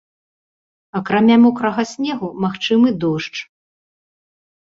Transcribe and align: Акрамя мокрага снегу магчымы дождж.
Акрамя 0.99 1.37
мокрага 1.43 1.83
снегу 1.91 2.27
магчымы 2.47 2.89
дождж. 3.05 3.37